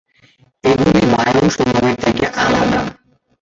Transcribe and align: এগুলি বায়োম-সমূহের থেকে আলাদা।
এগুলি 0.63 1.01
বায়োম-সমূহের 1.13 1.95
থেকে 2.03 2.25
আলাদা। 2.41 2.81